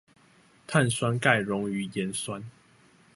[0.65, 2.43] 碳酸鈣溶於鹽酸